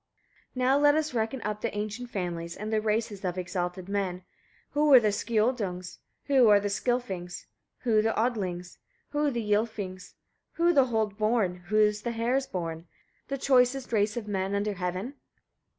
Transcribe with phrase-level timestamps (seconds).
[0.53, 0.57] 12.
[0.57, 4.23] Now let us reckon up the ancient families, and the races of exalted men.
[4.71, 5.99] Who are the Skioldungs?
[6.25, 7.45] Who are the Skilfings?
[7.81, 8.79] Who the Odlings?
[9.11, 10.15] Who the Ylfings?
[10.53, 11.57] Who the hold born?
[11.67, 12.87] Who the hers born?
[13.27, 15.13] The choicest race of men under heaven?